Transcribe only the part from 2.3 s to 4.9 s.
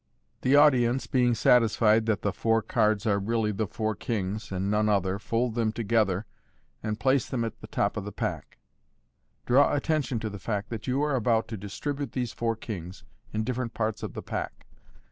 four cards are really 48 MODERN MAGIC. the four kings, and none